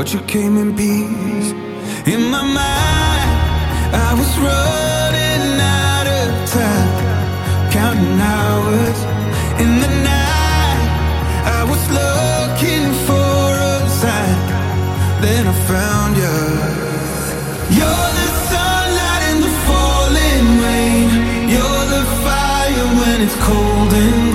[0.00, 1.50] But you came in peace.
[2.06, 3.30] In my mind,
[4.08, 8.98] I was running out of time, counting hours.
[9.60, 10.80] In the night,
[11.58, 14.40] I was looking for a sign.
[15.20, 16.38] Then I found you.
[17.76, 21.08] You're the sunlight in the falling rain.
[21.52, 24.29] You're the fire when it's cold and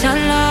[0.00, 0.49] sunlight